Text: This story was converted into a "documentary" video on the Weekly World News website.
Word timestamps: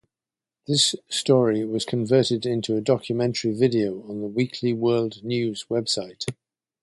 This 0.65 0.95
story 1.09 1.63
was 1.63 1.85
converted 1.85 2.43
into 2.43 2.75
a 2.75 2.81
"documentary" 2.81 3.53
video 3.53 4.01
on 4.09 4.19
the 4.21 4.27
Weekly 4.27 4.73
World 4.73 5.23
News 5.23 5.67
website. 5.69 6.25